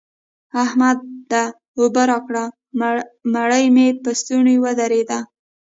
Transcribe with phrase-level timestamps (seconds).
[0.63, 1.43] احمده!
[1.79, 2.45] اوبه راکړه؛
[3.35, 5.19] مړۍ مې په ستونې ودرېده.